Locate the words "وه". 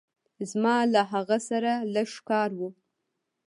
2.59-2.69